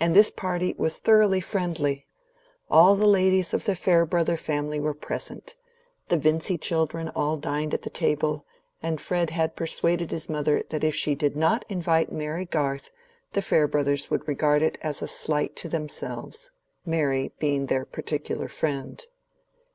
[0.00, 2.06] And this party was thoroughly friendly:
[2.70, 5.54] all the ladies of the Farebrother family were present;
[6.08, 8.46] the Vincy children all dined at the table,
[8.82, 12.90] and Fred had persuaded his mother that if she did not invite Mary Garth,
[13.34, 16.50] the Farebrothers would regard it as a slight to themselves,
[16.86, 19.04] Mary being their particular friend.